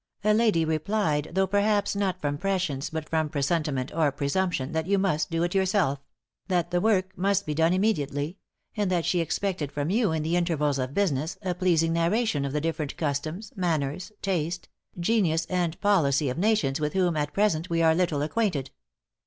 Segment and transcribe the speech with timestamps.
[0.23, 4.97] "A lady replied, though perhaps not from prescience, but from presentiment or presumption, that you
[4.97, 5.99] must do it yourself;
[6.47, 8.39] that the work must be done immediately;
[8.75, 12.51] and that she expected from you in the intervals of business, a pleasing narration of
[12.51, 14.69] the different customs, manners, taste,
[14.99, 18.71] genius, and policy of nations with whom, at present, we were little acquainted.